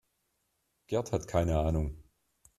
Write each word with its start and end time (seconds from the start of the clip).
Gerd 0.87 1.11
hat 1.11 1.27
keine 1.27 1.59
Ahnung. 1.59 2.01